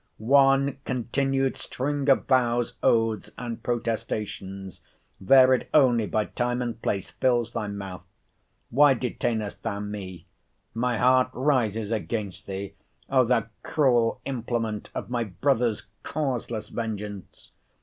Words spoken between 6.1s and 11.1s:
time and place, fills thy mouth!—Why detainest thou me? My